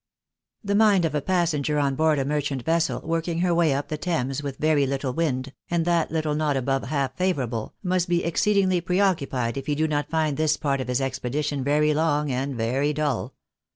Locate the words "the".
0.63-0.73, 3.89-3.99